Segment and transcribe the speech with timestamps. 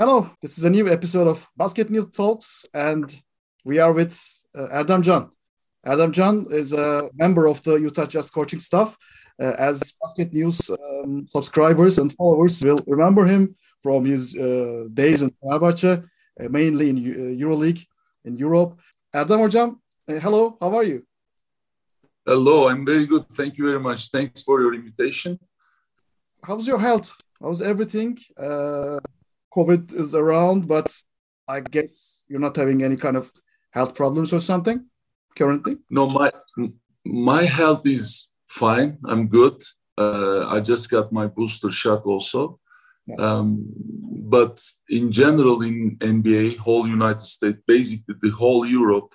[0.00, 3.20] Hello, this is a new episode of Basket News Talks, and
[3.64, 4.16] we are with
[4.56, 5.28] uh, Erdem Can.
[5.84, 8.96] Erdem Can is a member of the Utah Jazz coaching staff.
[9.42, 15.20] Uh, as Basket News um, subscribers and followers will remember him from his uh, days
[15.20, 17.84] in Fenerbahce, uh, mainly in uh, EuroLeague
[18.24, 18.78] in Europe.
[19.12, 19.78] Erdem Hocam,
[20.08, 21.02] uh, hello, how are you?
[22.24, 23.28] Hello, I'm very good.
[23.32, 24.12] Thank you very much.
[24.12, 25.40] Thanks for your invitation.
[26.44, 27.10] How's your health?
[27.42, 28.16] How's everything?
[29.58, 30.88] COVID is around, but
[31.48, 33.32] I guess you're not having any kind of
[33.70, 34.78] health problems or something
[35.36, 35.74] currently.
[35.90, 36.30] No, my
[37.04, 38.98] my health is fine.
[39.04, 39.56] I'm good.
[39.96, 42.60] Uh, I just got my booster shot also.
[43.06, 43.16] Yeah.
[43.16, 43.48] Um,
[44.36, 44.54] but
[44.88, 49.10] in general, in NBA, whole United States, basically the whole Europe,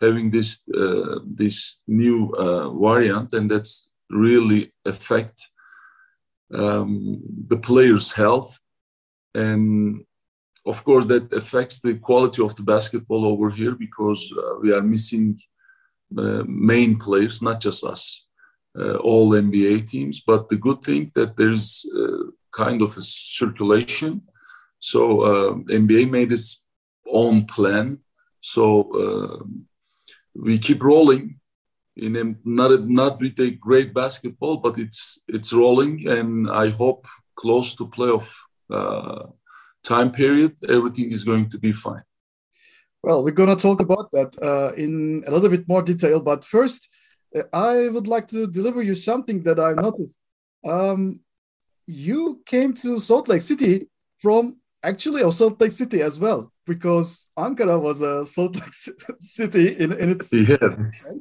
[0.00, 0.50] having this
[0.82, 3.74] uh, this new uh, variant, and that's
[4.10, 5.36] really affect
[6.62, 8.58] um, the players' health
[9.44, 10.04] and
[10.64, 14.82] of course that affects the quality of the basketball over here because uh, we are
[14.94, 15.38] missing
[16.18, 18.26] uh, main players not just us
[18.78, 20.20] uh, all nba teams.
[20.20, 24.22] But the good thing that there's uh, kind of a circulation.
[24.78, 26.64] So uh, nba made its
[27.10, 27.98] own plan.
[28.40, 28.64] So
[29.04, 29.44] uh,
[30.34, 31.40] we keep rolling.
[31.96, 36.06] In a, not a, not with a great basketball but it's it's rolling.
[36.08, 37.06] And i hope
[37.36, 38.28] close to playoff
[38.70, 42.02] time period, everything is going to be fine.
[43.02, 46.20] Well, we're going to talk about that uh, in a little bit more detail.
[46.20, 46.88] But first,
[47.36, 50.18] uh, I would like to deliver you something that I noticed.
[50.66, 51.20] Um,
[51.86, 53.88] you came to Salt Lake City
[54.20, 58.74] from actually of Salt Lake City as well, because Ankara was a Salt Lake
[59.20, 60.32] City in, in its.
[60.32, 61.12] Yes.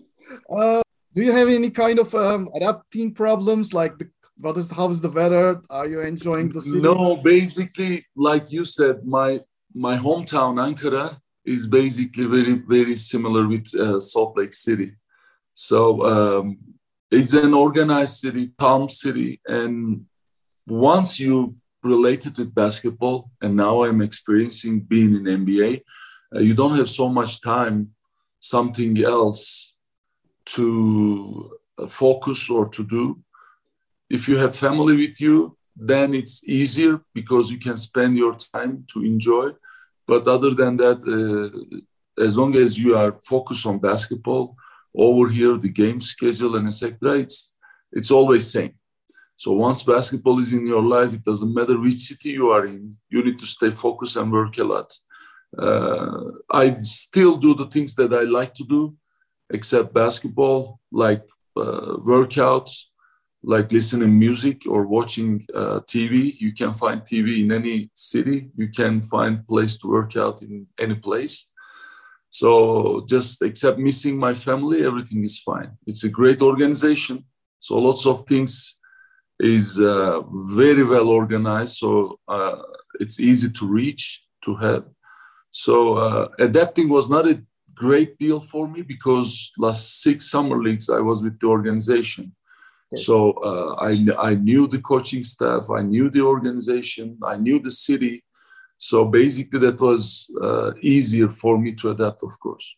[0.50, 0.82] Uh,
[1.14, 5.02] do you have any kind of um, adapting problems like the what is how is
[5.02, 5.62] the weather?
[5.70, 6.82] Are you enjoying the city?
[6.82, 9.42] No, basically, like you said, my
[9.74, 14.94] my hometown Ankara is basically very very similar with uh, Salt Lake City.
[15.54, 16.58] So um,
[17.12, 20.06] it's an organized city, calm city, and
[20.68, 25.82] once you related with basketball, and now I'm experiencing being in NBA,
[26.36, 27.92] uh, you don't have so much time
[28.40, 29.78] something else
[30.46, 31.58] to
[31.88, 33.20] focus or to do
[34.10, 38.86] if you have family with you, then it's easier because you can spend your time
[38.94, 39.52] to enjoy.
[40.08, 44.56] But other than that, uh, as long as you are focused on basketball,
[44.96, 47.58] over here the game schedule and etc., it's
[47.92, 48.74] it's always same.
[49.38, 52.92] So once basketball is in your life, it doesn't matter which city you are in.
[53.10, 54.94] You need to stay focused and work a lot.
[55.58, 58.96] Uh, I still do the things that I like to do,
[59.50, 61.24] except basketball, like
[61.58, 62.86] uh, workouts,
[63.46, 66.36] like listening music or watching uh, TV.
[66.40, 68.50] You can find TV in any city.
[68.58, 71.50] You can find place to work out in any place.
[72.30, 75.72] So just except missing my family, everything is fine.
[75.86, 77.26] It's a great organization.
[77.60, 78.80] So lots of things
[79.40, 80.22] is uh,
[80.58, 81.78] very well organized.
[81.78, 82.58] So uh,
[83.00, 84.86] it's easy to reach to have.
[85.52, 87.42] So uh, adapting was not a
[87.76, 92.34] great deal for me because last six summer leagues I was with the organization
[92.94, 97.72] so uh, I, I knew the coaching staff, I knew the organization, I knew the
[97.72, 98.24] city.
[98.78, 102.76] So basically, that was uh, easier for me to adapt, of course.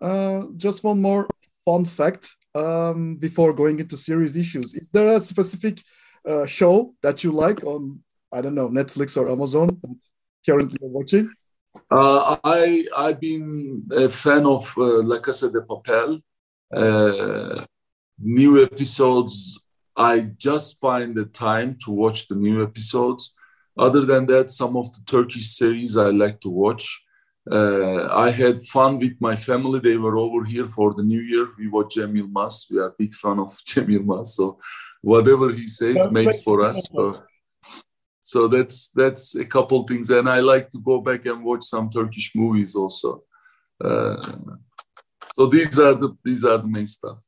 [0.00, 1.26] Uh, just one more
[1.64, 4.74] fun fact um, before going into serious issues.
[4.74, 5.82] Is there a specific
[6.28, 8.00] uh, show that you like on,
[8.30, 9.80] I don't know, Netflix or Amazon
[10.44, 11.30] currently watching?
[11.90, 16.22] Uh, I I've been a fan of uh, La Casa de Papel.
[18.18, 19.60] New episodes.
[19.96, 23.34] I just find the time to watch the new episodes.
[23.78, 27.02] Other than that some of the turkish series i like to watch.
[27.50, 29.80] Uh, i had fun with my family.
[29.80, 31.48] They were over here for the new year.
[31.58, 34.58] We watch Cem Yılmaz we are big fan of Cem Yılmaz so
[35.02, 36.88] whatever he says makes for us.
[36.92, 37.22] so,
[38.22, 40.10] so that's that's a couple things.
[40.10, 43.22] And i like to go back and watch some turkish movies also.
[43.78, 44.16] Uh,
[45.34, 47.25] so these are the these are the main stuff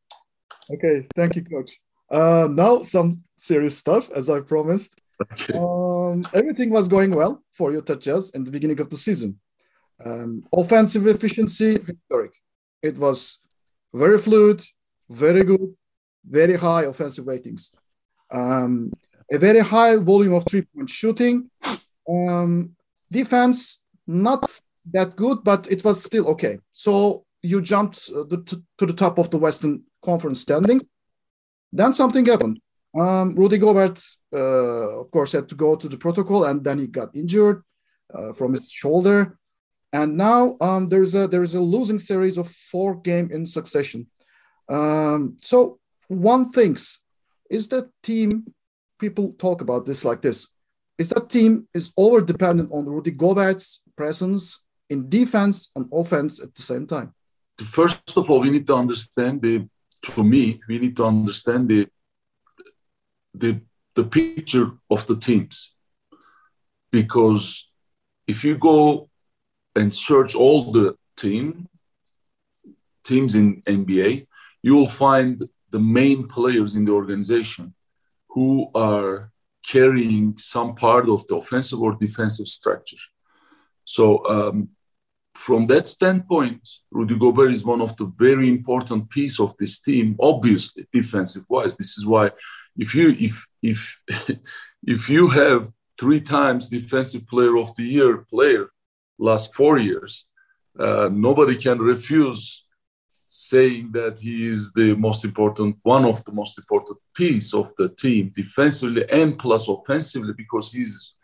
[0.70, 1.80] Okay, thank you, coach.
[2.10, 5.00] Uh, now some serious stuff, as I promised.
[5.20, 5.58] Okay.
[5.58, 9.38] Um, everything was going well for Utah Jazz in the beginning of the season.
[10.04, 12.32] Um, offensive efficiency, historic.
[12.82, 13.40] It was
[13.92, 14.62] very fluid,
[15.10, 15.74] very good,
[16.24, 17.72] very high offensive ratings.
[18.30, 18.92] Um,
[19.30, 21.50] a very high volume of three-point shooting.
[22.08, 22.76] Um,
[23.10, 24.60] defense, not
[24.92, 26.58] that good, but it was still okay.
[26.70, 30.80] So you jumped uh, the, to, to the top of the Western conference standing.
[31.72, 32.60] Then something happened.
[32.98, 34.02] Um, Rudy Gobert,
[34.32, 37.62] uh, of course, had to go to the protocol, and then he got injured.
[38.14, 39.38] uh, from his shoulder,
[39.92, 44.06] and now um, there's a there is a losing series of four game in succession.
[44.68, 45.78] Um, so
[46.08, 47.00] one thinks
[47.50, 48.52] is that team
[48.98, 50.46] people talk about this like this
[50.98, 56.54] is that team is over dependent on Rudy Gobert's presence in defense and offense at
[56.54, 57.14] the same time.
[57.58, 59.68] First of all, we need to understand the.
[60.04, 61.88] To me, we need to understand the
[63.34, 63.60] the
[63.94, 65.74] the picture of the teams
[66.90, 67.70] because
[68.26, 69.08] if you go
[69.74, 71.68] and search all the team
[73.04, 74.26] teams in NBA,
[74.62, 77.74] you will find the main players in the organization
[78.28, 79.32] who are
[79.66, 82.98] carrying some part of the offensive or defensive structure.
[83.84, 84.68] So, um,
[85.38, 90.16] from that standpoint, Rudy Gobert is one of the very important piece of this team.
[90.20, 92.32] Obviously, defensive wise, this is why
[92.76, 93.80] if you if if
[94.94, 98.70] if you have three times defensive player of the year player
[99.16, 100.26] last four years,
[100.78, 102.66] uh, nobody can refuse
[103.28, 107.88] saying that he is the most important, one of the most important piece of the
[107.90, 111.14] team defensively and plus offensively because he's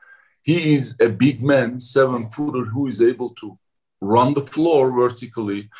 [0.43, 3.59] he is a big man, seven footer who is able to
[4.01, 5.71] run the floor vertically,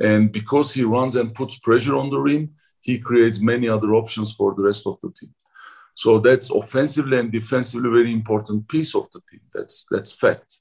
[0.00, 4.32] and because he runs and puts pressure on the rim, he creates many other options
[4.32, 5.34] for the rest of the team.
[5.94, 9.40] So that's offensively and defensively very important piece of the team.
[9.52, 10.60] That's that's fact.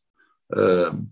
[0.55, 1.09] Um,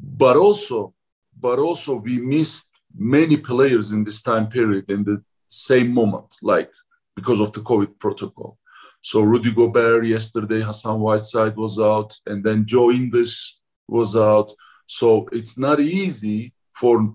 [0.00, 0.94] but also,
[1.38, 6.70] but also we missed many players in this time period in the same moment, like
[7.16, 8.58] because of the COVID protocol.
[9.00, 14.52] So Rudy Gobert yesterday, Hassan Whiteside was out, and then Joe Ingles was out.
[14.88, 17.14] So it's not easy for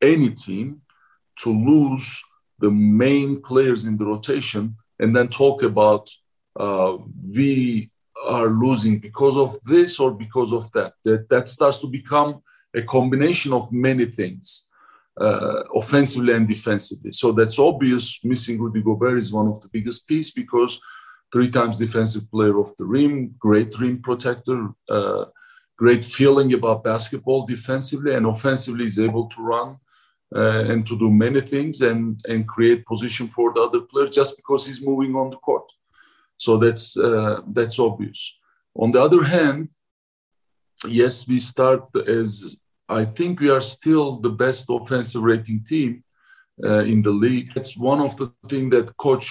[0.00, 0.82] any team
[1.40, 2.22] to lose
[2.60, 6.08] the main players in the rotation and then talk about
[6.58, 6.96] uh,
[7.36, 7.90] we
[8.26, 10.94] are losing because of this or because of that.
[11.04, 12.42] That that starts to become
[12.74, 14.68] a combination of many things,
[15.20, 17.12] uh, offensively and defensively.
[17.12, 18.20] So that's obvious.
[18.24, 20.80] Missing Rudy Gobert is one of the biggest piece because
[21.32, 25.26] three times defensive player of the rim, great rim protector, uh,
[25.78, 29.76] great feeling about basketball defensively and offensively is able to run
[30.34, 34.36] uh, and to do many things and, and create position for the other player just
[34.36, 35.72] because he's moving on the court.
[36.36, 38.38] So that's uh, that's obvious.
[38.74, 39.68] On the other hand,
[40.86, 42.56] yes, we start as
[42.88, 46.04] I think we are still the best offensive rating team
[46.64, 47.50] uh, in the league.
[47.54, 49.28] That's one of the things that Coach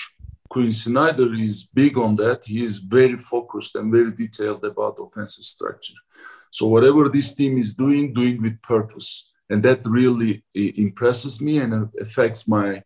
[0.50, 2.16] Quin Snyder is big on.
[2.16, 5.96] That he is very focused and very detailed about offensive structure.
[6.52, 11.90] So whatever this team is doing, doing with purpose and that really impresses me and
[12.00, 12.84] affects my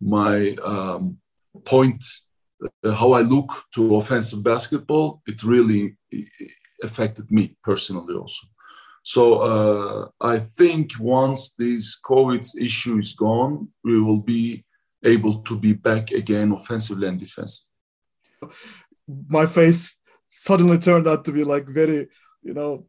[0.00, 1.18] my um,
[1.64, 2.02] point
[2.62, 5.22] uh, how I look to offensive basketball.
[5.26, 5.96] It really
[6.82, 8.46] affected me personally also.
[9.02, 14.64] So uh, I think once this COVID issue is gone, we will be
[15.04, 17.70] able to be back again offensively and defensively.
[19.28, 22.08] My face suddenly turned out to be like very,
[22.42, 22.86] you know,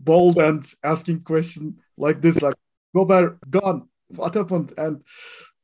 [0.00, 2.54] bold and asking question like this, like
[2.94, 3.88] Gobert gone.
[4.08, 4.72] What happened?
[4.76, 5.02] And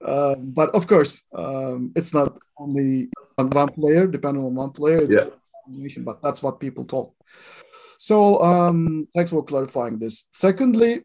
[0.05, 3.08] uh, but of course, um, it's not only
[3.38, 4.99] on one player, depending on one player.
[4.99, 6.02] It's yeah.
[6.05, 7.14] but that's what people talk.
[7.99, 10.26] So um, thanks for clarifying this.
[10.32, 11.03] Secondly,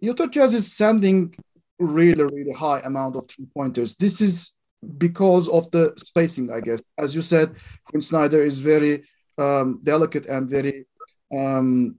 [0.00, 1.34] Utah Jazz is sending
[1.78, 3.96] really, really high amount of three pointers.
[3.96, 4.54] This is
[4.98, 6.80] because of the spacing, I guess.
[6.98, 7.54] As you said,
[7.86, 9.04] Quin Snyder is very
[9.38, 10.86] um, delicate and very
[11.34, 11.98] um,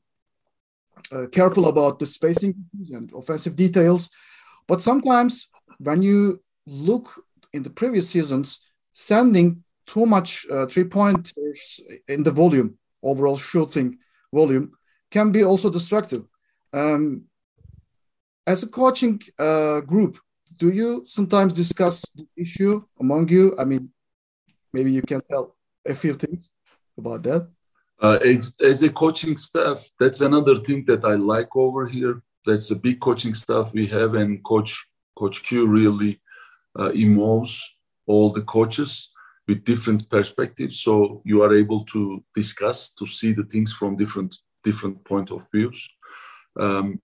[1.31, 2.55] careful about the spacing
[2.91, 4.09] and offensive details.
[4.67, 7.09] But sometimes when you look
[7.53, 8.61] in the previous seasons,
[8.93, 13.97] sending too much uh, three pointers in the volume, overall shooting
[14.33, 14.71] volume,
[15.11, 16.23] can be also destructive.
[16.73, 17.25] Um,
[18.47, 20.19] as a coaching uh, group,
[20.57, 23.55] do you sometimes discuss the issue among you?
[23.57, 23.89] I mean,
[24.73, 26.49] maybe you can tell a few things
[26.97, 27.49] about that.
[28.01, 32.21] Uh, as, as, a coaching staff, that's another thing that I like over here.
[32.45, 34.85] That's a big coaching staff we have, and Coach
[35.17, 36.21] Coach Q really
[36.77, 37.63] uh, involves
[38.05, 39.11] all the coaches
[39.47, 40.81] with different perspectives.
[40.81, 45.47] So you are able to discuss to see the things from different different point of
[45.51, 45.89] views.
[46.59, 47.01] Um,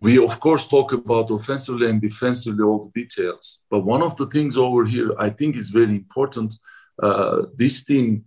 [0.00, 4.26] we of course talk about offensively and defensively all the details, but one of the
[4.26, 6.54] things over here I think is very important.
[7.02, 8.24] Uh, this team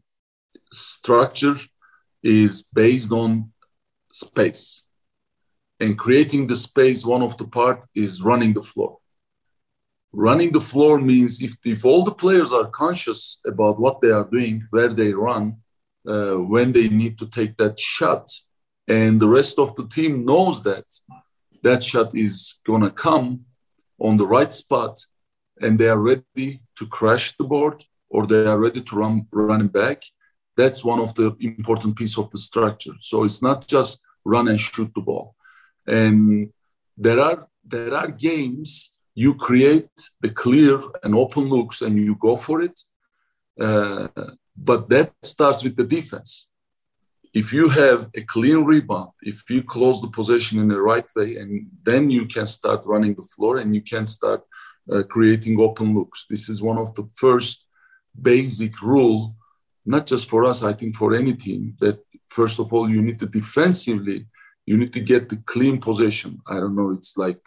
[0.71, 1.55] structure
[2.23, 3.51] is based on
[4.13, 4.85] space.
[5.79, 8.97] And creating the space one of the part is running the floor.
[10.11, 14.27] Running the floor means if, if all the players are conscious about what they are
[14.29, 15.57] doing where they run
[16.07, 18.29] uh, when they need to take that shot
[18.87, 20.85] and the rest of the team knows that
[21.61, 23.45] that shot is going to come
[23.99, 24.99] on the right spot
[25.61, 29.67] and they are ready to crash the board or they are ready to run running
[29.67, 30.01] back
[30.59, 32.95] that's one of the important piece of the structure.
[33.09, 33.93] So it's not just
[34.33, 35.27] run and shoot the ball.
[35.87, 36.51] And
[37.05, 37.39] there are
[37.73, 38.69] there are games
[39.23, 42.77] you create the clear and open looks and you go for it
[43.59, 44.07] uh,
[44.55, 46.49] but that starts with the defense.
[47.33, 51.35] If you have a clean rebound, if you close the possession in the right way,
[51.35, 54.41] and then you can start running the floor and you can start
[54.91, 56.25] uh, creating open looks.
[56.29, 57.65] This is one of the first
[58.19, 59.35] basic rule,
[59.89, 63.19] not just for us, I think for any team, that first of all, you need
[63.19, 64.19] to defensively,
[64.69, 66.31] you need to get the clean possession.
[66.45, 67.41] I don't know, it's like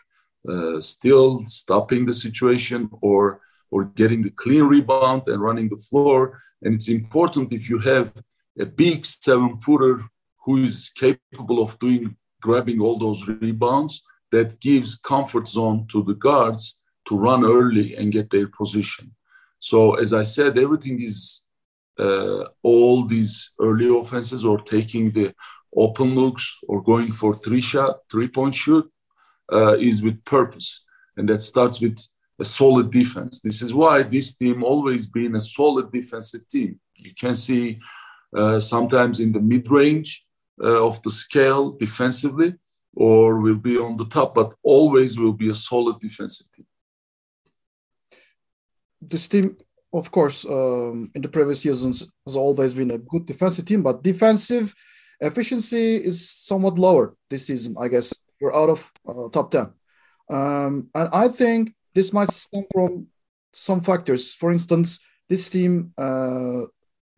[0.52, 3.40] uh, still stopping the situation or
[3.74, 6.20] or getting the clean rebound and running the floor.
[6.62, 8.12] And it's important if you have
[8.64, 9.94] a big seven footer
[10.44, 16.18] who is capable of doing grabbing all those rebounds that gives comfort zone to the
[16.26, 19.14] guards to run early and get their position.
[19.60, 21.41] So as I said, everything is
[21.98, 25.34] all these early offenses or taking the
[25.76, 28.90] open looks or going for three shot, three point shoot
[29.52, 30.84] uh, is with purpose.
[31.16, 31.98] And that starts with
[32.38, 33.40] a solid defense.
[33.40, 36.80] This is why this team always been a solid defensive team.
[36.96, 37.78] You can see
[38.36, 40.24] uh, sometimes in the mid range
[40.62, 42.54] uh, of the scale defensively,
[42.94, 46.66] or will be on the top, but always will be a solid defensive team.
[49.00, 49.56] This team,
[49.92, 54.02] of course, um, in the previous seasons has always been a good defensive team, but
[54.02, 54.74] defensive
[55.20, 57.76] efficiency is somewhat lower this season.
[57.78, 59.72] I guess we're out of uh, top ten,
[60.30, 63.06] um, and I think this might stem from
[63.52, 64.32] some factors.
[64.34, 66.62] For instance, this team uh,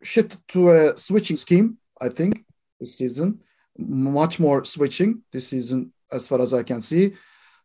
[0.03, 2.45] shifted to a switching scheme, I think,
[2.79, 3.41] this season.
[3.77, 7.13] Much more switching this season, as far as I can see.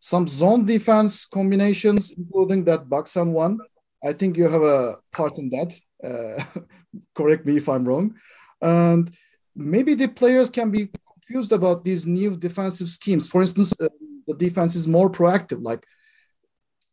[0.01, 2.87] Some zone defense combinations, including that
[3.17, 3.59] and one.
[4.03, 5.79] I think you have a part in that.
[6.03, 6.61] Uh,
[7.15, 8.15] correct me if I'm wrong.
[8.63, 9.11] And
[9.55, 13.29] maybe the players can be confused about these new defensive schemes.
[13.29, 13.89] For instance, uh,
[14.27, 15.63] the defense is more proactive.
[15.63, 15.85] Like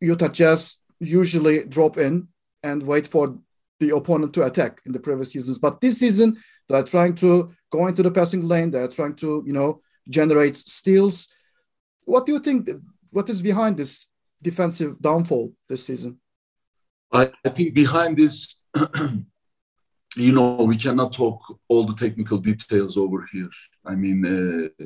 [0.01, 2.27] Utah Jazz usually drop in
[2.63, 3.37] and wait for
[3.79, 5.59] the opponent to attack in the previous seasons.
[5.59, 6.37] But this season,
[6.67, 8.71] they're trying to go into the passing lane.
[8.71, 11.33] They're trying to, you know, generate steals.
[12.05, 12.69] What do you think?
[13.11, 14.07] What is behind this
[14.41, 16.19] defensive downfall this season?
[17.11, 18.61] I, I think behind this,
[20.17, 23.49] you know, we cannot talk all the technical details over here.
[23.85, 24.85] I mean, uh,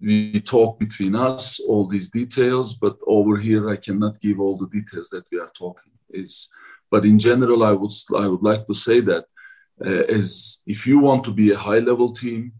[0.00, 4.68] we talk between us all these details, but over here I cannot give all the
[4.68, 5.92] details that we are talking.
[6.10, 6.48] It's
[6.90, 9.24] but in general, I would I would like to say that
[9.84, 12.52] uh, as if you want to be a high level team,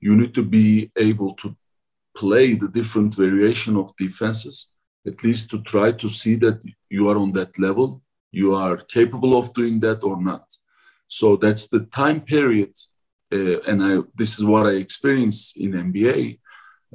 [0.00, 1.56] you need to be able to
[2.16, 4.74] play the different variation of defenses,
[5.06, 8.02] at least to try to see that you are on that level,
[8.40, 10.46] you are capable of doing that or not.
[11.06, 12.72] So that's the time period,
[13.32, 16.38] uh, and I, this is what I experienced in NBA.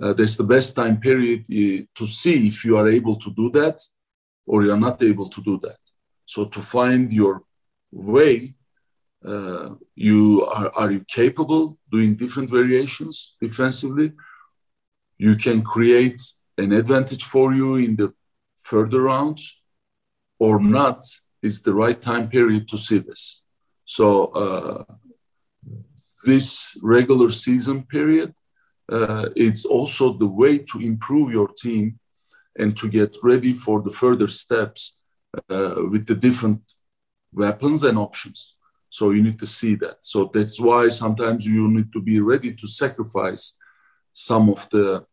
[0.02, 3.50] Uh, that's the best time period uh, to see if you are able to do
[3.60, 3.78] that
[4.46, 5.82] or you are not able to do that.
[6.26, 7.44] So to find your
[7.92, 8.54] way,
[9.26, 14.14] uh, you are, are you capable doing different variations defensively?
[15.18, 16.22] You can create
[16.58, 18.14] an advantage for you in the
[18.58, 19.44] further rounds
[20.40, 20.72] or mm-hmm.
[20.72, 21.02] not
[21.42, 23.44] is the right time period to see this.
[23.86, 24.84] So uh,
[26.26, 28.34] this regular season period,
[28.92, 32.00] uh, it's also the way to improve your team
[32.58, 34.98] and to get ready for the further steps
[35.50, 36.62] uh, with the different
[37.34, 38.56] weapons and options.
[38.90, 40.04] So you need to see that.
[40.04, 43.56] So that's why sometimes you need to be ready to sacrifice
[44.14, 45.06] some of the,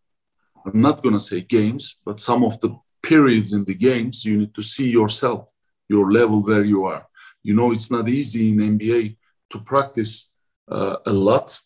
[0.66, 4.36] I'm not going to say games, but some of the periods in the games, you
[4.36, 5.48] need to see yourself,
[5.88, 7.06] your level where you are.
[7.42, 9.16] You know, it's not easy in NBA
[9.50, 10.32] to practice
[10.70, 11.58] uh, a lot.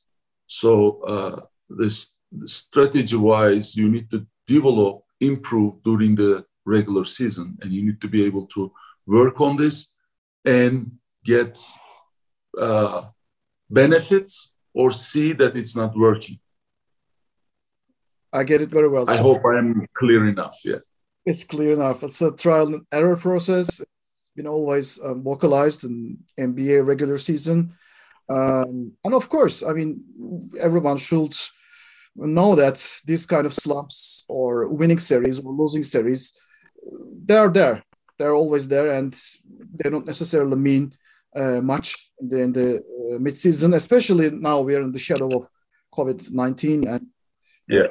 [0.47, 2.15] So uh, this
[2.45, 8.09] strategy wise, you need to develop, improve during the regular season and you need to
[8.09, 8.73] be able to
[9.07, 9.93] work on this
[10.45, 10.93] and
[11.25, 11.59] get
[12.61, 13.03] uh,
[13.69, 16.39] benefits or see that it's not working.
[18.33, 19.09] I get it very well.
[19.11, 20.83] I hope i'm clear enough yeah.
[21.25, 22.03] It's clear enough.
[22.03, 23.81] It's a trial and error process
[24.37, 27.75] been always um, vocalized in nba regular season
[28.29, 30.01] um, and of course i mean
[30.59, 31.37] everyone should
[32.15, 36.33] know that these kind of slumps or winning series or losing series
[37.25, 37.83] they are there.
[38.19, 39.17] They're always there, and
[39.75, 40.93] they don't necessarily mean
[41.35, 43.75] uh, much in the, in the uh, mid-season.
[43.75, 45.49] Especially now we are in the shadow of
[45.95, 47.07] COVID nineteen, and
[47.69, 47.89] Yeah.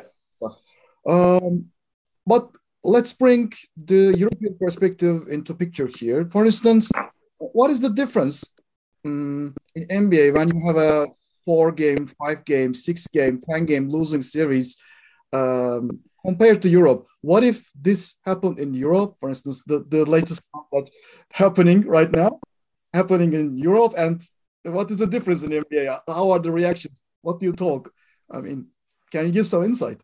[1.08, 1.66] Um,
[2.26, 2.50] but
[2.84, 6.26] let's bring the European perspective into picture here.
[6.26, 6.92] For instance,
[7.38, 8.54] what is the difference
[9.06, 11.08] um, in NBA when you have a
[11.46, 14.78] four game, five game, six game, 10 game losing series
[15.34, 17.08] um, compared to Europe?
[17.22, 20.90] What if this happened in Europe, for instance, the, the latest that
[21.32, 22.40] happening right now,
[22.94, 24.22] happening in Europe, and
[24.64, 26.02] what is the difference in NBA?
[26.08, 27.04] How are the reactions?
[27.22, 27.92] What do you talk?
[28.30, 28.68] I mean,
[29.12, 30.02] can you give some insight?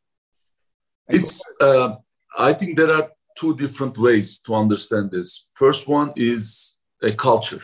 [1.07, 1.41] It's.
[1.59, 1.95] Uh,
[2.39, 5.49] I think there are two different ways to understand this.
[5.55, 7.63] First one is a culture.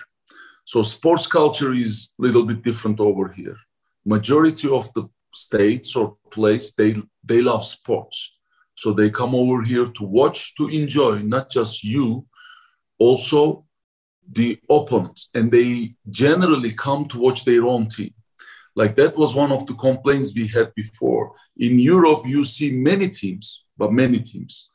[0.65, 3.55] So sports culture is a little bit different over here.
[4.03, 8.35] Majority of the states or place they they love sports,
[8.75, 12.25] so they come over here to watch, to enjoy, not just you,
[12.97, 13.65] also
[14.31, 18.13] the opponents, and they generally come to watch their own team.
[18.75, 21.33] Like that was one of the complaints we had before.
[21.57, 24.69] In Europe, you see many teams, but many teams.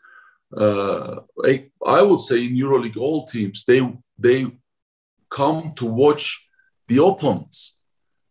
[0.56, 3.80] Uh, I, I would say in EuroLeague, all teams they
[4.18, 4.46] they
[5.30, 6.48] come to watch
[6.86, 7.78] the opponents,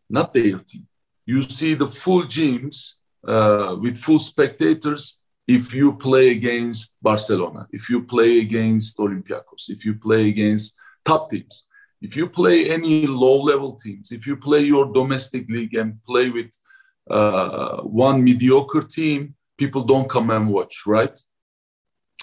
[0.09, 0.87] not their team.
[1.25, 2.93] You see the full gyms
[3.27, 9.85] uh, with full spectators if you play against Barcelona, if you play against Olympiacos, if
[9.85, 11.67] you play against top teams.
[12.01, 16.29] If you play any low level teams, if you play your domestic league and play
[16.29, 16.51] with
[17.09, 21.17] uh, one mediocre team, people don't come and watch, right?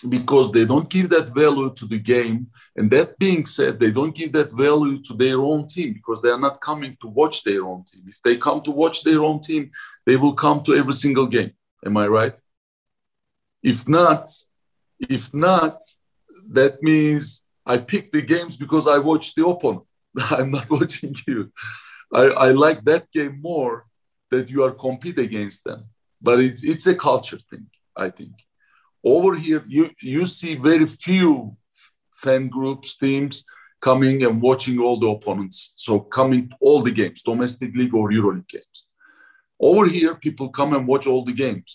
[0.08, 2.48] Because they don't give that value to the game.
[2.76, 6.28] And that being said, they don't give that value to their own team because they
[6.28, 8.04] are not coming to watch their own team.
[8.06, 9.70] If they come to watch their own team,
[10.04, 11.52] they will come to every single game.
[11.84, 12.34] Am I right?
[13.62, 14.28] If not,
[15.00, 15.80] if not,
[16.50, 19.84] that means I pick the games because I watch the opponent.
[20.18, 21.52] I'm not watching you.
[22.12, 23.86] I, I like that game more
[24.30, 25.84] that you are compete against them.
[26.24, 27.66] But it's it's a culture thing,
[28.04, 28.34] I think.
[29.14, 31.52] Over here, you you see very few
[32.22, 33.44] fan groups, teams
[33.88, 35.58] coming and watching all the opponents.
[35.76, 38.78] So coming to all the games, domestic league or EuroLeague games.
[39.60, 41.70] Over here, people come and watch all the games,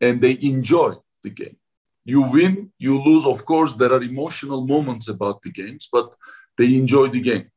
[0.00, 0.90] and they enjoy
[1.22, 1.56] the game
[2.04, 3.24] you win, you lose.
[3.24, 6.14] Of course, there are emotional moments about the games, but
[6.58, 7.50] they enjoy the game.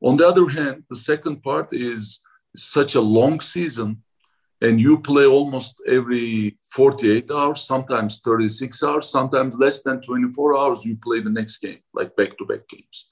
[0.00, 2.20] On the other hand, the second part is
[2.56, 4.02] such a long season,
[4.60, 10.84] and you play almost every 48 hours, sometimes 36 hours, sometimes less than 24 hours.
[10.84, 13.08] You play the next game, like back to back games.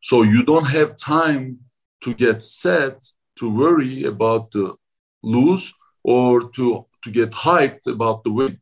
[0.00, 1.58] So you don't have time
[2.02, 3.04] to get set
[3.36, 4.74] to worry about the
[5.22, 8.60] lose or to, to get hyped about the win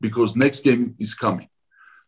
[0.00, 1.48] because next game is coming.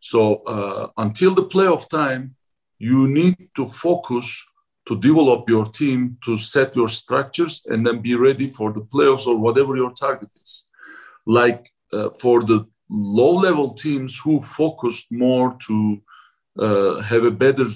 [0.01, 2.37] So uh, until the playoff time,
[2.79, 4.45] you need to focus
[4.87, 9.27] to develop your team, to set your structures, and then be ready for the playoffs
[9.27, 10.65] or whatever your target is.
[11.27, 16.01] Like uh, for the low level teams who focused more to
[16.59, 17.67] uh, have a better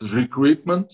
[0.00, 0.92] recruitment,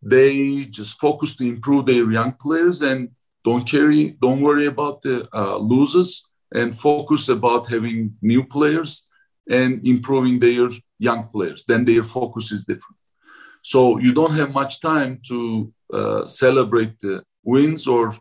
[0.00, 3.10] they just focus to improve their young players and
[3.44, 9.08] don't carry, don't worry about the uh, losers and focus about having new players
[9.48, 10.68] and improving their
[10.98, 11.64] young players.
[11.66, 13.01] Then their focus is different.
[13.62, 18.12] So you don't have much time to uh, celebrate the wins or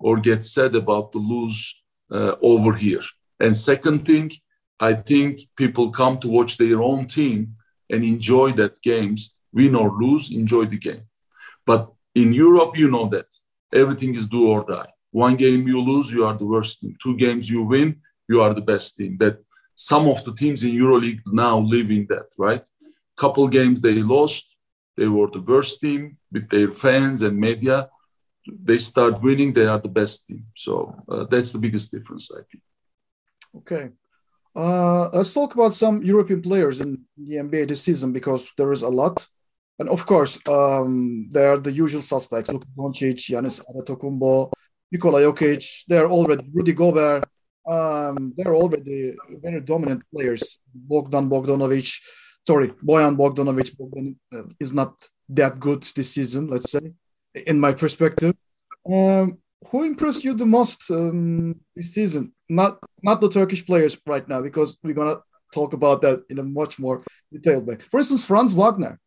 [0.00, 3.02] or get sad about the lose uh, over here.
[3.38, 4.32] And second thing,
[4.80, 7.56] I think people come to watch their own team
[7.90, 11.02] and enjoy that games, win or lose, enjoy the game.
[11.64, 13.26] But in Europe, you know that
[13.72, 14.90] everything is do or die.
[15.10, 16.96] One game you lose, you are the worst team.
[17.02, 19.16] Two games you win, you are the best team.
[19.18, 19.38] That
[19.74, 22.64] some of the teams in EuroLeague now live in that, right?
[23.16, 24.53] Couple games they lost,
[24.96, 27.88] they were the worst team with their fans and media.
[28.46, 30.46] They start winning, they are the best team.
[30.54, 32.62] So uh, that's the biggest difference, I think.
[33.58, 33.90] Okay.
[34.54, 38.82] Uh, let's talk about some European players in the NBA this season because there is
[38.82, 39.26] a lot.
[39.78, 44.52] And of course, um, there are the usual suspects: Luka Doncic, Giannis Antetokounmpo,
[44.92, 47.24] Nikola Jokic, they're already Rudy Gobert.
[47.66, 50.58] Um, they're already very dominant players.
[50.72, 51.90] Bogdan Bogdanovic,
[52.46, 54.94] sorry, Bojan Bogdanovic Bogdan, uh, is not
[55.28, 56.92] that good this season, let's say,
[57.46, 58.34] in my perspective.
[58.90, 62.32] Um, who impressed you the most um, this season?
[62.48, 65.20] Not not the Turkish players right now, because we're gonna
[65.52, 67.02] talk about that in a much more
[67.32, 67.76] detailed way.
[67.90, 69.00] For instance, Franz Wagner,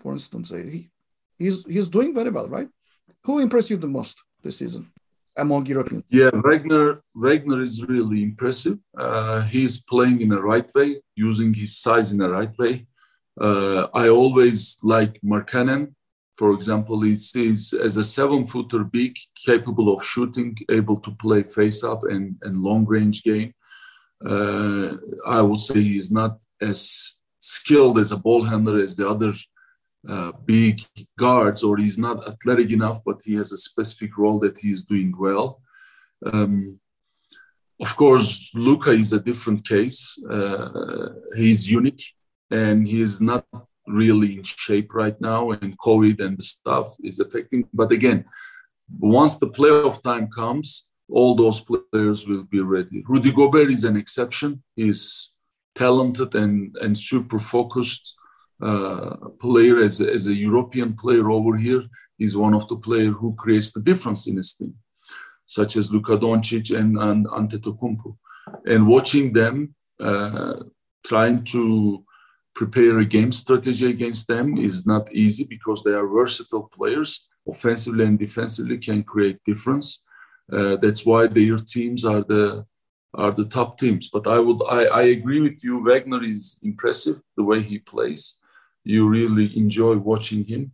[0.00, 0.90] for instance, he,
[1.38, 2.68] he's he's doing very well, right?
[3.24, 4.90] Who impressed you the most this season?
[5.36, 6.04] Among Europeans.
[6.08, 8.78] Yeah, Wagner Wagner is really impressive.
[8.96, 12.86] Uh, he's playing in a right way, using his size in a right way.
[13.40, 15.94] Uh, I always like Markkanen
[16.40, 19.14] for example, he is as a seven footer big,
[19.46, 23.52] capable of shooting, able to play face up and, and long range game.
[24.24, 24.94] Uh,
[25.26, 29.34] I would say he is not as skilled as a ball handler as the other
[30.08, 30.80] uh, big
[31.18, 34.84] guards, or he's not athletic enough, but he has a specific role that he is
[34.84, 35.60] doing well.
[36.32, 36.80] Um,
[37.80, 40.18] of course, Luka is a different case.
[40.30, 42.04] Uh, he's unique
[42.50, 43.46] and he is not
[43.86, 47.68] really in shape right now, and COVID and the stuff is affecting.
[47.72, 48.24] But again,
[48.98, 53.02] once the playoff time comes, all those players will be ready.
[53.06, 54.62] Rudy Gobert is an exception.
[54.76, 55.30] He's
[55.74, 58.14] talented and, and super focused
[58.62, 61.82] uh, player as a, as a European player over here.
[62.18, 64.74] He's one of the players who creates the difference in his team,
[65.46, 68.16] such as Luka Doncic and, and Antetokounmpo.
[68.66, 70.56] And watching them uh,
[71.06, 72.04] trying to
[72.54, 78.04] prepare a game strategy against them is not easy because they are versatile players, offensively
[78.04, 80.04] and defensively can create difference.
[80.52, 82.66] Uh, that's why their teams are the
[83.14, 84.08] are the top teams.
[84.08, 85.82] But I would I, I agree with you.
[85.82, 88.39] Wagner is impressive the way he plays.
[88.84, 90.72] You really enjoy watching him.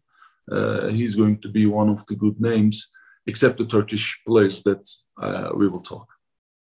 [0.50, 2.88] Uh, he's going to be one of the good names,
[3.26, 4.88] except the Turkish players that
[5.20, 6.08] uh, we will talk.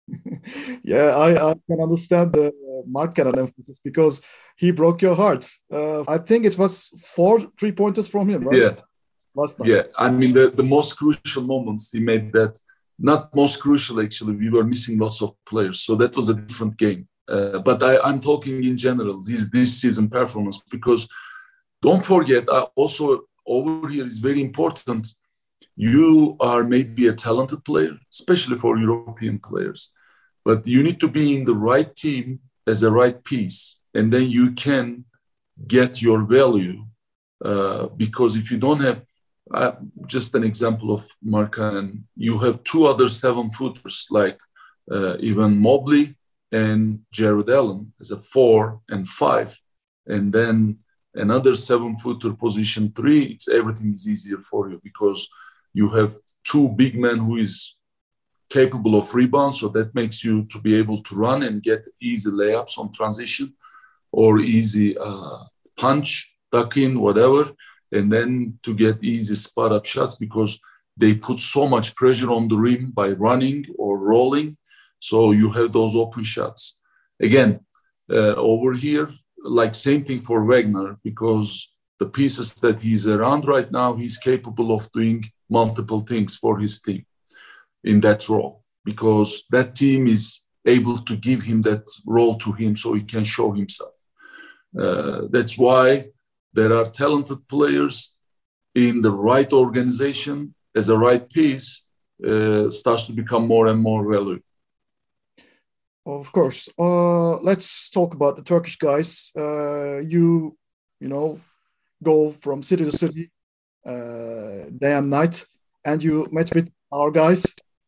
[0.83, 2.53] yeah, I, I, can understand the
[2.87, 4.21] Markkanen emphasis because
[4.55, 5.47] he broke your heart.
[5.71, 8.61] Uh, I think it was four three pointers from him, right?
[8.61, 8.75] Yeah.
[9.33, 9.69] Last night.
[9.69, 12.57] Yeah, I mean the, the most crucial moments he made that
[12.97, 14.35] not most crucial actually.
[14.35, 17.07] We were missing lots of players, so that was a different game.
[17.27, 21.07] Uh, but I, I'm talking in general his this season performance because
[21.87, 23.05] don't forget I also
[23.55, 25.03] over here is very important.
[25.91, 29.81] You are maybe a talented player, especially for European players,
[30.47, 32.25] but you need to be in the right team
[32.71, 33.59] as a right piece,
[33.97, 35.05] and then you can
[35.75, 36.77] get your value.
[37.49, 38.99] Uh, because if you don't have
[39.53, 39.73] uh,
[40.07, 41.01] just an example of
[41.33, 44.39] Markkanen, you have two other seven footers like
[44.95, 46.15] uh, Evan Mobley
[46.51, 49.49] and Jarrett Allen as a four and five,
[50.07, 50.79] and then
[51.15, 53.23] another seven footer position three.
[53.23, 55.27] It's everything is easier for you because
[55.73, 57.75] you have two big men who is
[58.49, 62.29] capable of rebound, so that makes you to be able to run and get easy
[62.29, 63.53] layups on transition
[64.11, 65.39] or easy uh,
[65.75, 67.51] punch, duck in, whatever
[67.91, 70.59] and then to get easy spot up shots because
[70.97, 74.57] they put so much pressure on the rim by running or rolling.
[74.99, 76.79] So you have those open shots.
[77.19, 77.59] Again,
[78.09, 79.07] uh, over here,
[79.45, 84.75] like same thing for Wagner because the pieces that he's around right now, he's capable
[84.75, 87.05] of doing multiple things for his team
[87.83, 92.75] in that role because that team is able to give him that role to him
[92.75, 93.93] so he can show himself.
[94.77, 96.05] Uh, that's why
[96.53, 98.17] there are talented players
[98.73, 101.87] in the right organization as a right piece
[102.25, 104.44] uh, starts to become more and more valuable.
[106.05, 106.69] Of course.
[106.77, 109.31] Uh, let's talk about the Turkish guys.
[109.35, 110.55] Uh, you,
[110.99, 111.39] you know,
[112.03, 113.31] go from city to city,
[113.85, 115.45] uh, day and night,
[115.83, 117.43] and you met with our guys.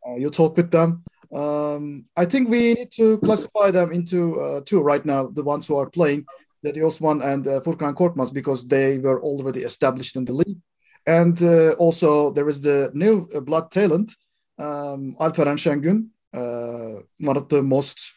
[0.05, 1.03] Uh, you talk with them.
[1.31, 5.27] Um, I think we need to classify them into uh, two right now.
[5.27, 6.25] The ones who are playing
[6.65, 10.57] Cedi Osman and uh, Furkan Korkmaz because they were already established in the league.
[11.05, 11.39] And
[11.77, 14.13] also there is the new blood talent,
[14.59, 18.13] um, Alperen Şengün, one of the most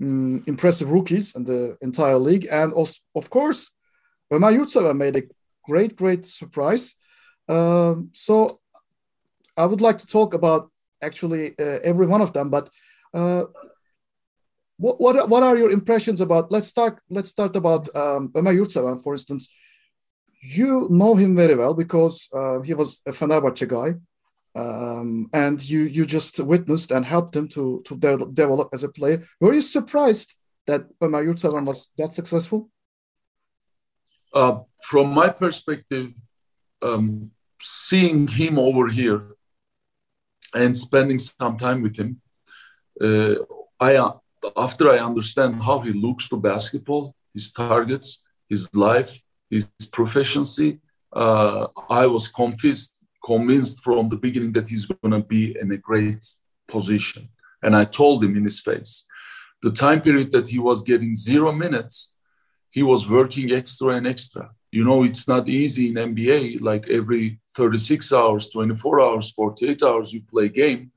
[0.00, 2.46] um, impressive rookies in the entire league.
[2.50, 3.70] And also, of course,
[4.32, 5.22] Ömer Yurtseven made a
[5.64, 6.96] great, great surprise.
[7.48, 8.48] Um, so
[9.56, 10.70] I would like to talk about
[11.02, 12.70] actually uh, every one of them, but
[13.12, 13.44] uh,
[14.78, 16.50] what, what, what are your impressions about?
[16.50, 17.00] Let's start.
[17.10, 19.52] Let's start about um, Ömer Yurtseven, for instance.
[20.40, 23.94] You know him very well because uh, he was a Fenerbahce guy,
[24.54, 28.88] um, and you you just witnessed and helped him to to de- develop as a
[28.88, 29.26] player.
[29.40, 30.34] Were you surprised
[30.66, 32.70] that Ömer Yurtseven was that successful?
[34.32, 36.12] Uh, from my perspective,
[36.82, 39.20] um, seeing him over here
[40.54, 42.20] and spending some time with him,
[43.00, 43.34] uh,
[43.80, 44.12] I
[44.56, 50.80] after I understand how he looks to basketball, his targets, his life, his proficiency,
[51.12, 55.76] uh, I was convinced, convinced from the beginning that he's going to be in a
[55.76, 56.24] great
[56.68, 57.28] position.
[57.62, 59.06] And I told him in his face.
[59.62, 62.14] The time period that he was getting zero minutes,
[62.70, 64.50] he was working extra and extra.
[64.72, 70.12] You know, it's not easy in NBA, like every 36 hours, 24 hours, 48 hours
[70.12, 70.92] you play game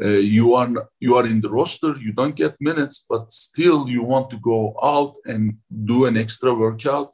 [0.00, 0.68] uh, you are
[1.00, 4.74] you are in the roster you don't get minutes but still you want to go
[4.82, 7.12] out and do an extra workout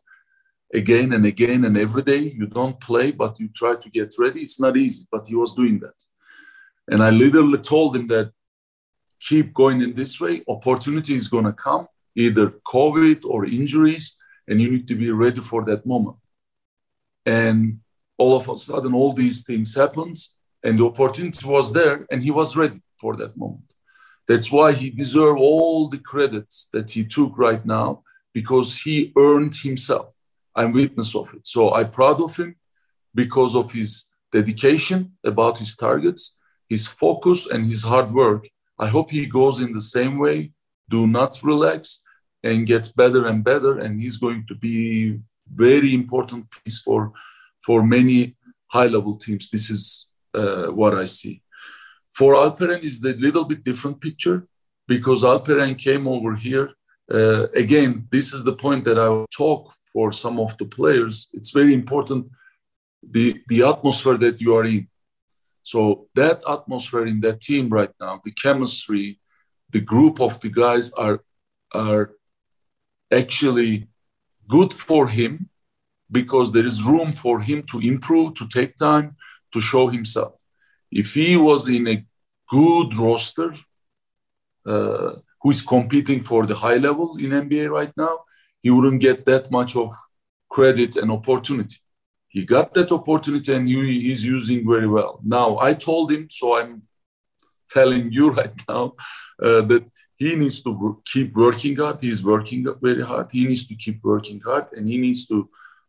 [0.72, 2.34] again and again and every day.
[2.36, 4.40] You don't play, but you try to get ready.
[4.40, 6.04] It's not easy, but he was doing that.
[6.90, 8.32] And I literally told him that
[9.20, 10.42] keep going in this way.
[10.48, 15.40] Opportunity is going to come, either COVID or injuries, and you need to be ready
[15.40, 16.16] for that moment.
[17.26, 17.80] And
[18.16, 22.30] all of a sudden, all these things happens, and the opportunity was there, and he
[22.30, 23.74] was ready for that moment.
[24.26, 28.02] That's why he deserves all the credits that he took right now
[28.34, 30.17] because he earned himself.
[30.58, 31.44] I'm witness of it.
[31.54, 32.50] So I'm proud of him
[33.14, 33.90] because of his
[34.32, 35.00] dedication
[35.32, 36.22] about his targets,
[36.74, 38.42] his focus, and his hard work.
[38.78, 40.38] I hope he goes in the same way.
[40.88, 41.80] Do not relax
[42.42, 43.78] and gets better and better.
[43.78, 45.20] And he's going to be
[45.66, 47.12] very important piece for
[47.66, 48.18] for many
[48.76, 49.44] high level teams.
[49.50, 49.82] This is
[50.40, 51.34] uh, what I see.
[52.18, 54.38] For Alperen is a little bit different picture
[54.86, 56.66] because Alperen came over here.
[57.18, 59.08] Uh, again, this is the point that I
[59.44, 61.28] talk for some of the players.
[61.32, 62.26] It's very important
[63.02, 64.88] the the atmosphere that you are in.
[65.62, 69.20] So that atmosphere in that team right now, the chemistry,
[69.70, 71.20] the group of the guys are
[71.72, 72.12] are
[73.12, 73.88] actually
[74.46, 75.50] good for him
[76.10, 79.16] because there is room for him to improve, to take time,
[79.52, 80.34] to show himself.
[80.90, 82.04] If he was in a
[82.48, 83.52] good roster
[84.66, 88.20] uh, who is competing for the high level in NBA right now,
[88.62, 89.92] he wouldn't get that much of
[90.48, 91.76] credit and opportunity.
[92.28, 95.20] He got that opportunity and he, he's using very well.
[95.24, 96.82] Now, I told him, so I'm
[97.68, 98.94] telling you right now
[99.42, 102.00] uh, that he needs to keep working hard.
[102.00, 103.30] He's working very hard.
[103.30, 105.48] He needs to keep working hard and he needs to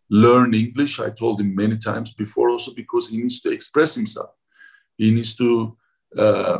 [0.09, 0.99] learn English.
[0.99, 4.29] I told him many times before also because he needs to express himself.
[4.97, 5.77] He needs to
[6.17, 6.59] uh,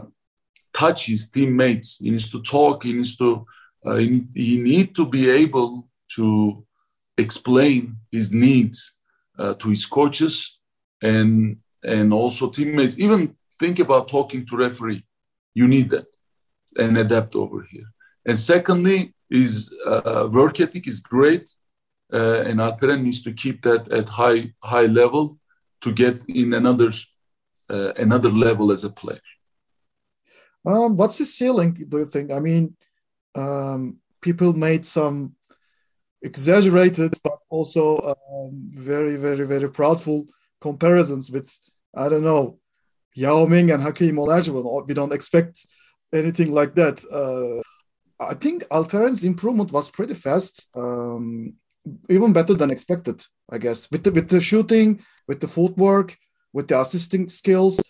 [0.74, 1.98] touch his teammates.
[1.98, 2.84] He needs to talk.
[2.84, 3.46] He needs to,
[3.86, 6.66] uh, he, need, he need to be able to
[7.18, 9.00] explain his needs
[9.38, 10.60] uh, to his coaches
[11.02, 13.00] and and also teammates.
[13.00, 15.06] Even think about talking to referee.
[15.54, 16.08] You need that
[16.78, 17.88] and adapt over here.
[18.26, 21.50] And secondly, is uh, work ethic is great,
[22.12, 25.40] uh, and Alperen needs to keep that at high high level
[25.82, 26.92] to get in another
[27.70, 29.22] uh, another level as a player.
[30.66, 31.74] Um, what's his ceiling?
[31.88, 32.32] Do you think?
[32.32, 32.76] I mean,
[33.36, 35.36] um, people made some
[36.22, 40.28] exaggerated but also um, very very very proudful
[40.60, 41.58] comparisons with
[41.96, 42.60] I don't know
[43.16, 44.88] Yao Ming and Hakeem Olajuwon.
[44.88, 45.66] We don't expect
[46.14, 47.04] anything like that.
[47.12, 47.62] Uh,
[48.24, 51.54] I think Alperen's improvement was pretty fast, um,
[52.10, 53.24] even better than expected.
[53.50, 56.18] I guess with the with the shooting, with the footwork,
[56.54, 57.82] with the assisting skills.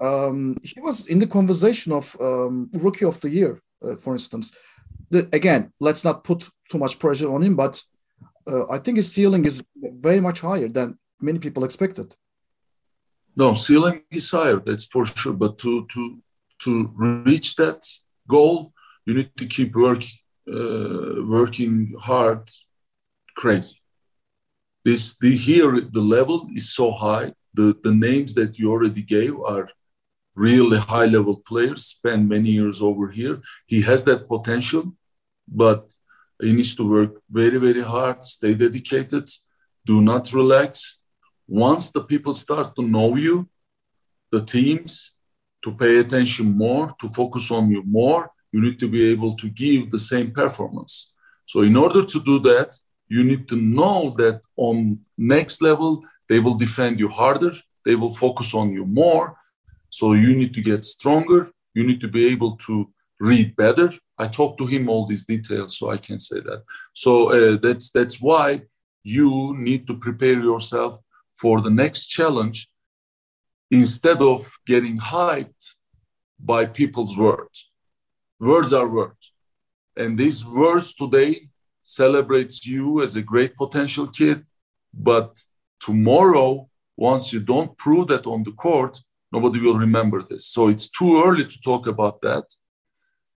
[0.00, 4.52] Um, he was in the conversation of um, rookie of the year, uh, for instance
[5.10, 7.82] the, again, let's not put too much pressure on him, but
[8.46, 12.14] uh, I think his ceiling is very much higher than many people expected.
[13.36, 15.32] No, ceiling is higher, that's for sure.
[15.32, 16.18] But to to
[16.64, 17.86] to reach that
[18.26, 18.72] goal,
[19.06, 20.02] you need to keep work
[20.52, 22.50] uh, working hard,
[23.36, 23.80] crazy.
[24.84, 27.32] This the here the level is so high.
[27.54, 29.68] The the names that you already gave are
[30.34, 33.40] really high level players, spent many years over here.
[33.66, 34.94] He has that potential,
[35.46, 35.92] but
[36.40, 39.28] he needs to work very, very hard, stay dedicated,
[39.84, 41.02] do not relax.
[41.46, 43.48] Once the people start to know you,
[44.30, 45.18] the teams,
[45.62, 49.48] to pay attention more, to focus on you more, you need to be able to
[49.48, 51.12] give the same performance.
[51.46, 56.38] So in order to do that, you need to know that on next level, they
[56.38, 57.52] will defend you harder,
[57.84, 59.36] they will focus on you more.
[59.90, 62.90] So you need to get stronger, you need to be able to
[63.20, 63.90] read better.
[64.18, 66.62] I talked to him all these details, so I can say that.
[66.94, 68.62] So uh, that's that's why
[69.02, 71.02] you need to prepare yourself
[71.36, 72.68] for the next challenge
[73.70, 75.74] instead of getting hyped
[76.38, 77.70] by people's words.
[78.40, 79.32] Words are words,
[79.96, 81.48] and these words today
[81.82, 84.46] celebrates you as a great potential kid,
[84.92, 85.42] but
[85.80, 88.98] tomorrow, once you don't prove that on the court,
[89.32, 90.46] nobody will remember this.
[90.46, 92.44] So it's too early to talk about that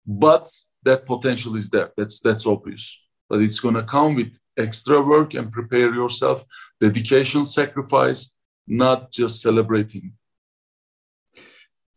[0.06, 0.48] but
[0.82, 1.90] that potential is there.
[1.96, 3.00] That's that's obvious.
[3.28, 6.44] But it's going to come with extra work and prepare yourself,
[6.80, 8.34] dedication, sacrifice,
[8.66, 10.12] not just celebrating.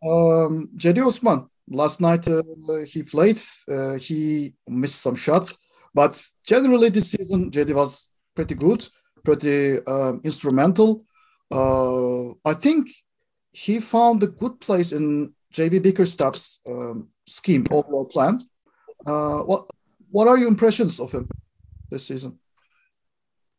[0.06, 2.44] Um, Cedi Osman, last night uh,
[2.86, 3.40] he played.
[3.68, 5.58] Uh, he missed some shots,
[5.94, 8.88] but generally this season Cedi was pretty good,
[9.24, 11.06] pretty um, instrumental.
[11.52, 12.90] Uh, I think
[13.52, 18.42] he found a good place in JB Bickerstaff's um, scheme, overall plan.
[19.06, 19.70] Uh, what
[20.12, 21.28] what are your impressions of him
[21.90, 22.40] this season?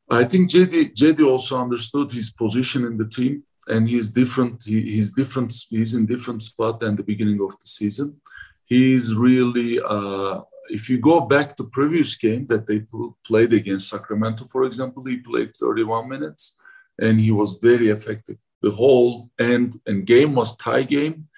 [0.08, 4.64] I think JD, JD also understood his position in the team and he's different.
[4.64, 5.52] He, he's different.
[5.68, 8.20] He's in different spot than the beginning of the season.
[8.64, 12.86] He's really, uh, if you go back to previous game that they
[13.24, 16.58] played against Sacramento, for example, he played 31 minutes
[16.98, 18.38] and he was very effective.
[18.62, 21.28] The whole end and game was tie game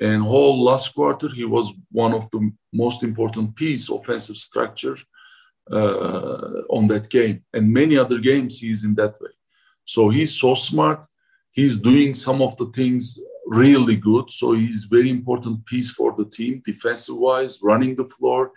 [0.00, 4.96] and whole last quarter he was one of the most important piece offensive structure
[5.70, 7.42] uh, on that game.
[7.52, 9.30] And many other games he's in that way.
[9.84, 11.06] So he's so smart.
[11.50, 14.30] He's doing some of the things really good.
[14.30, 18.52] So he's very important piece for the team defensive wise running the floor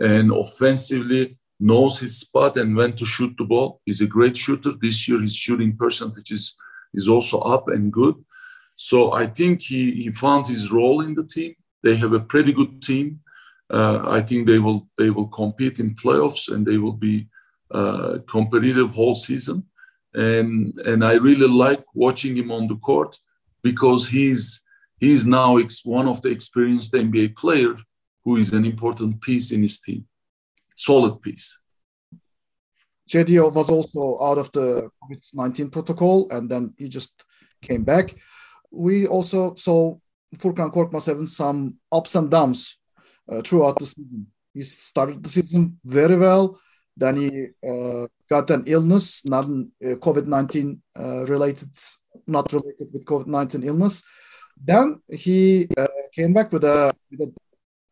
[0.00, 3.80] and offensively knows his spot and when to shoot the ball.
[3.84, 4.72] He's a great shooter.
[4.80, 6.56] This year his shooting percentage is,
[6.94, 8.16] is also up and good
[8.80, 11.54] so I think he, he found his role in the team.
[11.82, 13.20] They have a pretty good team.
[13.68, 17.28] Uh, I think they will they will compete in playoffs and they will be
[17.70, 19.64] uh, competitive whole season.
[20.14, 23.18] And and I really like watching him on the court
[23.62, 24.62] because he's
[24.98, 27.74] he's now ex- one of the experienced NBA player
[28.24, 30.06] who is an important piece in his team,
[30.74, 31.46] solid piece.
[33.10, 37.26] Cedi was also out of the COVID 19 protocol and then he just
[37.60, 38.14] came back
[38.70, 39.96] we also saw
[40.36, 42.78] Furkan Korkmaz having some ups and downs
[43.30, 44.26] uh, throughout the season.
[44.54, 46.60] He started the season very well.
[46.96, 51.70] Then he uh, got an illness, not uh, COVID 19 uh, related,
[52.26, 54.02] not related with COVID 19 illness.
[54.62, 57.32] Then he uh, came back with a, with a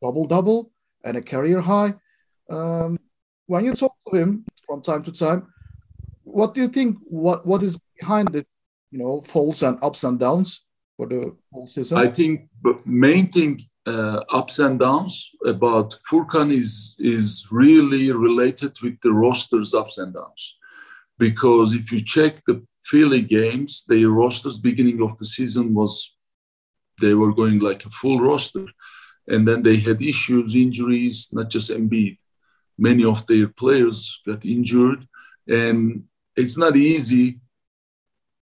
[0.03, 0.71] double double
[1.05, 1.95] and a career high.
[2.51, 2.99] Um,
[3.47, 5.53] when you talk to him from time to time,
[6.23, 6.99] what do you think?
[7.05, 8.45] What what is behind this?
[8.91, 10.64] You know, falls and ups and downs
[10.99, 11.97] for the whole season?
[11.97, 18.73] I think the main thing uh, ups and downs about Furkan is is really related
[18.83, 20.43] with the roster's ups and downs,
[21.19, 22.57] because if you check the
[22.91, 25.93] Philly games, their rosters beginning of the season was
[27.01, 28.67] they were going like a full roster,
[29.33, 32.19] and then they had issues, injuries, not just Embiid.
[32.89, 35.07] Many of their players got injured,
[35.47, 36.05] and
[36.37, 37.41] it's not easy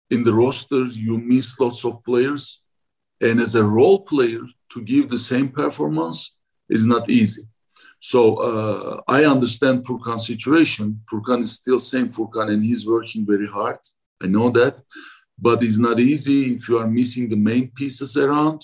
[0.10, 2.64] in the rosters, you miss lots of players.
[3.22, 4.42] And as a role player,
[4.74, 7.44] to give the same performance is not easy.
[8.00, 11.02] So uh, I understand Furkan's situation.
[11.12, 13.80] Furkan is still same Furkan and he's working very hard.
[14.24, 14.82] I know that.
[15.38, 18.62] But it's not easy if you are missing the main pieces around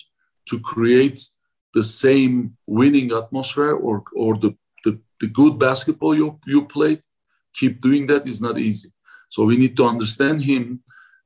[0.50, 1.20] to create
[1.74, 7.02] the same winning atmosphere or, or the, the, the good basketball you, you played.
[7.54, 8.90] Keep doing that is not easy.
[9.30, 10.82] So we need to understand him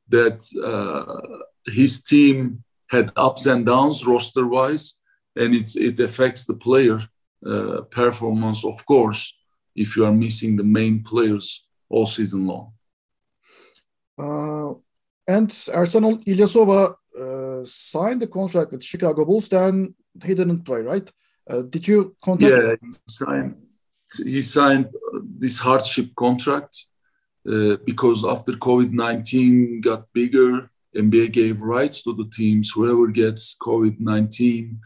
[0.10, 4.96] that uh, his team had ups and downs roster wise,
[5.36, 7.00] and it's, it affects the player
[7.46, 9.36] uh, performance, of course,
[9.76, 12.74] if you are missing the main players all season long.
[14.18, 14.74] Uh,
[15.28, 19.94] and Ersan Ilyasova uh, signed the contract with Chicago Bulls, then
[20.24, 21.10] he didn't play, right?
[21.50, 22.52] Uh, did you contact?
[22.52, 23.56] Yeah, he signed.
[24.24, 24.88] He signed
[25.38, 26.86] this hardship contract
[27.48, 32.72] uh, because after COVID 19 got bigger, NBA gave rights to the teams.
[32.72, 34.80] Whoever gets COVID 19,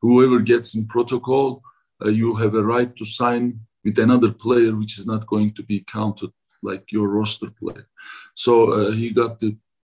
[0.00, 1.62] whoever gets in protocol,
[2.04, 5.62] uh, you have a right to sign with another player, which is not going to
[5.62, 6.30] be counted
[6.62, 7.86] like your roster player.
[8.34, 9.56] So uh, he got the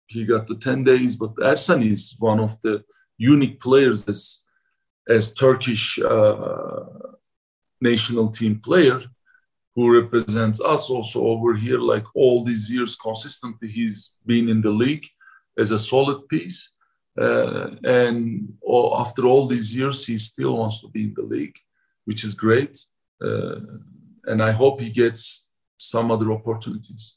[0.06, 2.82] he got the 10 days, but Ersan is one of the
[3.16, 4.40] unique players as
[5.08, 6.84] as Turkish uh,
[7.80, 9.00] national team player
[9.80, 14.70] who represents us also over here, like all these years consistently, he's been in the
[14.70, 15.06] league
[15.56, 16.74] as a solid piece.
[17.18, 21.56] Uh, and all, after all these years, he still wants to be in the league,
[22.04, 22.78] which is great.
[23.24, 23.60] Uh,
[24.26, 27.14] and I hope he gets some other opportunities.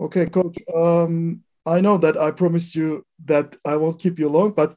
[0.00, 0.58] Okay, coach.
[0.74, 4.74] Um, I know that I promised you that I won't keep you long, but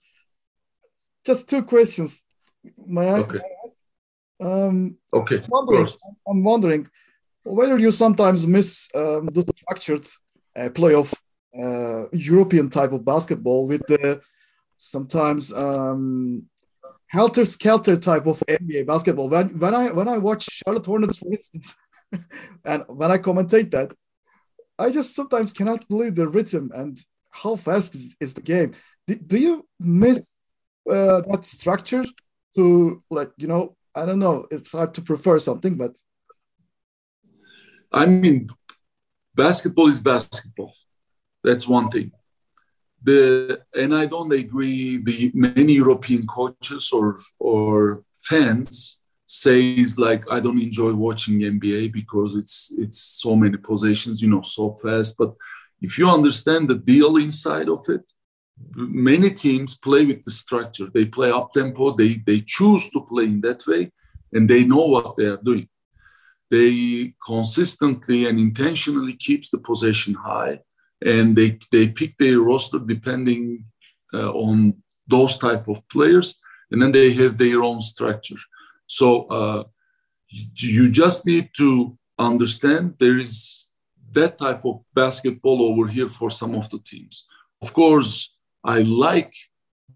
[1.25, 2.23] just two questions.
[2.85, 3.39] May I, okay.
[4.39, 4.69] May I ask?
[4.69, 5.37] Um, okay.
[5.37, 5.87] I'm wondering,
[6.27, 6.89] I'm wondering
[7.43, 10.07] whether you sometimes miss um, the structured
[10.55, 11.13] uh, play of
[11.57, 14.21] uh, European type of basketball with the
[14.77, 16.43] sometimes um,
[17.07, 19.29] helter skelter type of NBA basketball.
[19.29, 21.75] When when I when I watch Charlotte Hornets, for instance,
[22.65, 23.91] and when I commentate that,
[24.79, 26.97] I just sometimes cannot believe the rhythm and
[27.31, 28.73] how fast is, is the game.
[29.07, 30.33] Do, do you miss
[30.89, 32.03] uh, that structure
[32.55, 34.47] to like you know I don't know.
[34.49, 35.97] It's hard to prefer something, but
[37.91, 38.49] I mean,
[39.35, 40.73] basketball is basketball.
[41.43, 42.11] That's one thing.
[43.03, 44.97] The and I don't agree.
[44.97, 52.35] The many European coaches or or fans says like I don't enjoy watching NBA because
[52.35, 55.17] it's it's so many possessions, you know, so fast.
[55.17, 55.33] But
[55.81, 58.09] if you understand the deal inside of it,
[58.75, 60.87] many teams play with the structure.
[60.93, 61.95] They play up tempo.
[61.95, 63.91] They they choose to play in that way,
[64.31, 65.67] and they know what they are doing.
[66.49, 70.59] They consistently and intentionally keeps the possession high,
[71.03, 73.65] and they they pick their roster depending
[74.13, 74.75] uh, on
[75.07, 76.39] those type of players,
[76.71, 78.41] and then they have their own structure.
[78.87, 79.63] So uh,
[80.29, 83.69] you just need to understand there is
[84.11, 87.25] that type of basketball over here for some of the teams.
[87.61, 88.32] Of course,
[88.63, 89.33] I like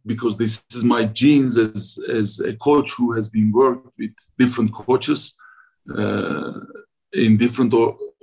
[0.06, 4.74] because this is my genes as, as a coach who has been worked with different
[4.74, 5.38] coaches
[5.96, 6.54] uh,
[7.14, 7.74] in different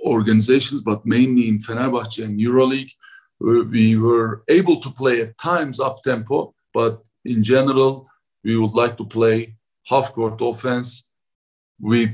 [0.03, 2.91] organizations, but mainly in Fenerbahce and EuroLeague.
[3.39, 8.07] We were able to play at times up tempo, but in general,
[8.43, 9.55] we would like to play
[9.87, 11.11] half court offense
[11.79, 12.11] with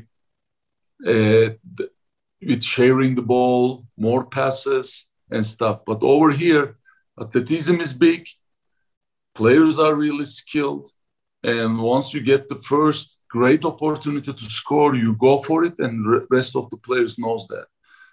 [1.07, 1.49] uh,
[2.41, 5.82] with sharing the ball, more passes and stuff.
[5.86, 6.77] But over here,
[7.22, 8.28] athleticism is big.
[9.34, 10.89] Players are really skilled,
[11.43, 16.26] and once you get the first great opportunity to score, you go for it, and
[16.30, 17.67] rest of the players knows that.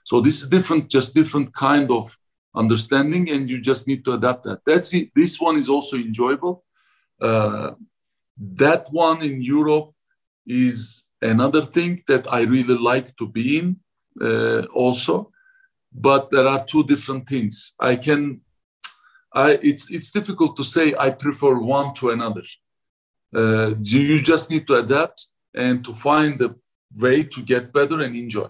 [0.05, 2.17] So this is different, just different kind of
[2.55, 4.61] understanding, and you just need to adapt that.
[4.65, 5.11] That's it.
[5.15, 6.65] This one is also enjoyable.
[7.21, 7.73] Uh,
[8.39, 9.91] that one in Europe
[10.47, 13.77] is another thing that I really like to be in
[14.21, 15.33] uh, also.
[15.93, 17.75] But there are two different things.
[17.81, 18.41] I can,
[19.33, 22.43] I it's it's difficult to say I prefer one to another.
[23.35, 26.55] Uh, you just need to adapt and to find the
[26.97, 28.49] way to get better and enjoy.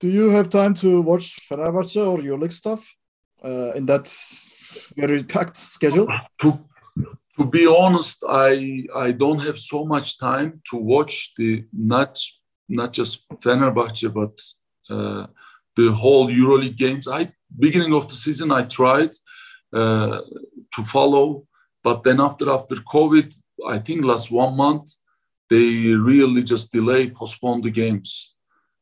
[0.00, 2.94] Do you have time to watch Fenerbahce or EuroLeague stuff
[3.44, 4.10] uh, in that
[4.96, 6.08] very packed schedule?
[6.40, 6.58] To,
[7.36, 12.18] to be honest, I I don't have so much time to watch the not
[12.68, 14.40] not just Fenerbahce but
[14.94, 15.26] uh,
[15.76, 17.08] the whole EuroLeague games.
[17.08, 19.10] I beginning of the season I tried
[19.74, 21.46] to follow,
[21.82, 23.34] but then after after COVID,
[23.66, 24.90] I think last one month
[25.50, 28.34] they really just delay, postpone the games.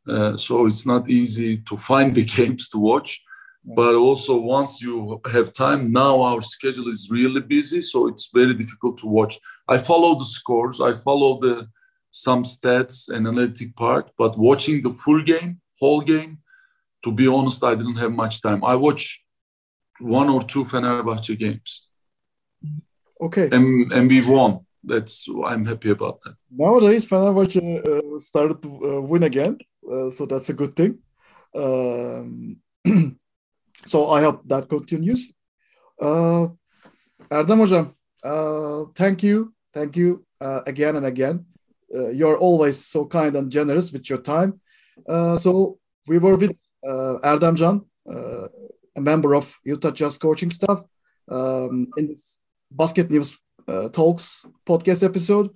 [0.09, 3.23] Uh, so it's not easy to find the games to watch.
[3.65, 8.55] But also once you have time now our schedule is really busy so it's very
[8.55, 9.39] difficult to watch.
[9.69, 11.69] I follow the scores i follow the
[12.11, 16.39] some stats and analytic part but watching the full game whole game
[17.05, 18.65] to be honest i didn't have much time.
[18.65, 19.25] I watch
[20.03, 21.89] one or two fenerbahce games
[23.21, 27.57] okay and and we've won that's i'm happy about that nowadays fenerbahce
[27.91, 29.57] uh, started to uh, win again
[29.93, 30.99] uh, so that's a good thing
[31.55, 32.57] um,
[33.85, 35.33] so I hope that continues.
[36.01, 36.49] Uh,
[37.31, 37.95] Erdem Hocam,
[38.25, 39.55] uh, thank you.
[39.73, 41.47] Thank you uh, again and again.
[41.95, 44.61] Uh, you're always so kind and generous with your time.
[45.09, 48.49] Uh, so we were with uh, Erdem Can, uh,
[48.97, 50.85] a member of Utah Jazz coaching staff,
[51.31, 52.39] um, in this
[52.71, 53.39] Basket News
[53.69, 55.51] uh, Talks podcast episode.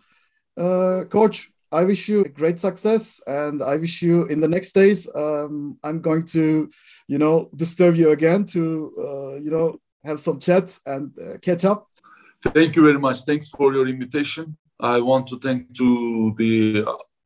[0.56, 5.08] Uh, Coach, I wish you great success, and I wish you in the next days.
[5.14, 6.70] Um, I'm going to
[7.08, 11.64] you know, disturb you again to, uh, you know, have some chats and uh, catch
[11.64, 11.88] up.
[12.42, 13.22] Thank you very much.
[13.22, 14.56] Thanks for your invitation.
[14.78, 16.84] I want to thank to the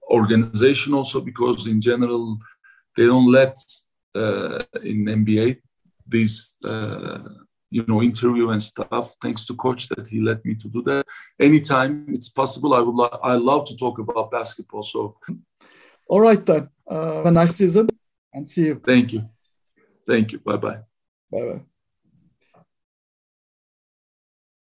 [0.08, 2.38] organization also because in general
[2.96, 3.56] they don't let
[4.14, 5.61] uh, in NBA
[6.11, 7.20] this uh,
[7.70, 9.14] you know interview and stuff.
[9.22, 11.06] Thanks to coach that he let me to do that.
[11.38, 14.82] Anytime it's possible, I would lo- I love to talk about basketball.
[14.82, 15.16] So,
[16.08, 16.68] all right then.
[16.86, 17.88] Uh, have a nice season
[18.34, 18.82] and see you.
[18.84, 19.22] Thank you.
[20.06, 20.40] Thank you.
[20.40, 20.80] Bye bye.
[21.30, 21.61] Bye bye.